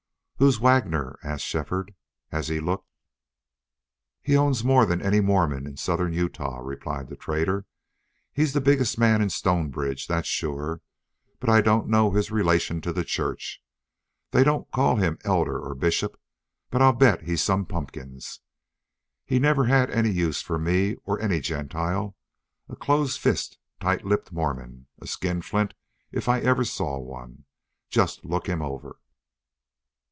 "Who's 0.43 0.59
Waggoner?" 0.59 1.19
asked 1.23 1.45
Shefford, 1.45 1.93
as 2.31 2.47
he 2.47 2.59
looked. 2.59 2.89
"He 4.23 4.35
owns 4.35 4.63
more 4.63 4.87
than 4.87 4.99
any 4.99 5.19
Mormon 5.21 5.67
in 5.67 5.77
southern 5.77 6.13
Utah," 6.13 6.57
replied 6.63 7.09
the 7.09 7.15
trader. 7.15 7.67
"He's 8.33 8.53
the 8.53 8.59
biggest 8.59 8.97
man 8.97 9.21
in 9.21 9.29
Stonebridge, 9.29 10.07
that's 10.07 10.27
sure. 10.27 10.81
But 11.39 11.51
I 11.51 11.61
don't 11.61 11.89
know 11.89 12.09
his 12.09 12.31
relation 12.31 12.81
to 12.81 12.91
the 12.91 13.03
Church. 13.05 13.61
They 14.31 14.43
don't 14.43 14.71
call 14.71 14.95
him 14.95 15.19
elder 15.23 15.59
or 15.59 15.75
bishop. 15.75 16.19
But 16.71 16.81
I'll 16.81 16.93
bet 16.93 17.21
he's 17.21 17.43
some 17.43 17.67
pumpkins. 17.67 18.39
He 19.27 19.37
never 19.37 19.65
had 19.65 19.91
any 19.91 20.09
use 20.09 20.41
for 20.41 20.57
me 20.57 20.95
or 21.03 21.19
any 21.19 21.39
Gentile. 21.39 22.15
A 22.67 22.75
close 22.75 23.15
fisted, 23.15 23.59
tight 23.79 24.05
lipped 24.07 24.31
Mormon 24.31 24.87
a 24.99 25.05
skinflint 25.05 25.75
if 26.11 26.27
I 26.27 26.39
ever 26.39 26.63
saw 26.65 26.97
one! 26.97 27.45
Just 27.91 28.25
look 28.25 28.47
him 28.49 28.63
over." 28.63 28.95